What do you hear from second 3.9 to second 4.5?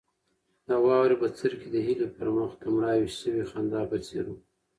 په څېر وو.